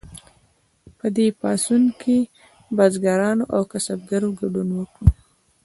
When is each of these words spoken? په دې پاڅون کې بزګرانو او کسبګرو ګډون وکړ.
په 0.97 1.07
دې 1.15 1.27
پاڅون 1.39 1.83
کې 2.01 2.17
بزګرانو 2.75 3.43
او 3.55 3.61
کسبګرو 3.71 4.29
ګډون 4.39 4.69
وکړ. 4.77 5.03